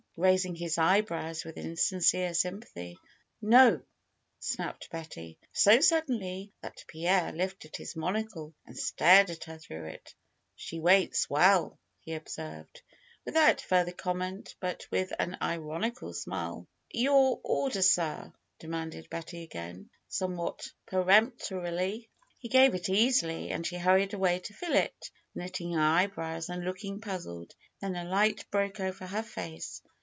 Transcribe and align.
raising 0.17 0.53
his 0.55 0.77
eyebrows 0.77 1.43
with 1.43 1.57
insincere 1.57 2.31
sympathy. 2.31 2.95
^^No!" 3.43 3.81
snapped 4.39 4.87
Betty, 4.91 5.39
so 5.51 5.79
suddenly, 5.81 6.51
that 6.61 6.83
Pierre 6.87 7.31
lifted 7.31 7.75
his 7.75 7.95
monocle 7.95 8.53
and 8.67 8.77
stared 8.77 9.31
at 9.31 9.45
her 9.45 9.57
through 9.57 9.85
it. 9.85 10.13
^^She 10.59 10.79
waits 10.79 11.27
well," 11.27 11.79
he 12.01 12.13
observed, 12.13 12.83
without 13.25 13.61
further 13.61 13.93
com 13.93 14.19
ment 14.19 14.53
but 14.59 14.85
with 14.91 15.11
an 15.17 15.37
ironical 15.41 16.13
smile. 16.13 16.67
^^Your 16.95 17.41
order, 17.43 17.81
sir!" 17.81 18.31
demanded 18.59 19.09
Betty 19.09 19.41
again, 19.41 19.89
some 20.07 20.35
what 20.35 20.67
peremptorily. 20.85 21.93
^54 21.93 21.93
FAITH 22.01 22.09
He 22.37 22.47
gave 22.49 22.75
it 22.75 22.89
easily, 22.89 23.49
and 23.49 23.65
she 23.65 23.77
hurried 23.77 24.13
away 24.13 24.37
to 24.37 24.53
fill 24.53 24.75
it, 24.75 25.09
knitting 25.33 25.71
her 25.71 25.81
eyebrows 25.81 26.47
and 26.47 26.63
looking 26.63 27.01
puzzled. 27.01 27.55
Then 27.79 27.95
a 27.95 28.03
light 28.03 28.45
broke 28.51 28.79
over 28.79 29.07
her 29.07 29.23
face. 29.23 29.81